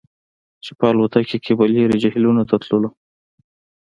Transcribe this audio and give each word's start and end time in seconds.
چې 0.63 0.71
په 0.77 0.85
الوتکه 0.91 1.37
کې 1.43 1.53
به 1.57 1.65
لرې 1.73 1.97
جهیلونو 2.01 2.43
ته 2.49 2.55
تللو 2.61 2.89